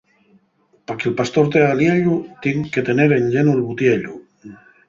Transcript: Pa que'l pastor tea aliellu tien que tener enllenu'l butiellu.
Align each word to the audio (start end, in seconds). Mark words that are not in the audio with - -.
Pa 0.91 0.95
que'l 1.03 1.13
pastor 1.19 1.51
tea 1.57 1.67
aliellu 1.75 2.17
tien 2.47 2.67
que 2.73 2.87
tener 2.91 3.09
enllenu'l 3.19 3.63
butiellu. 3.71 4.19